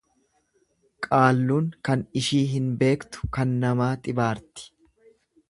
Qaalluun 1.07 1.67
kan 1.89 2.05
ishii 2.23 2.41
hin 2.55 2.73
beektu 2.81 3.31
kan 3.39 3.53
namaa 3.67 3.93
xibaarti. 4.09 4.69